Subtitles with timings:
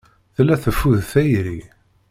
[0.35, 1.59] Tella teffud tayri.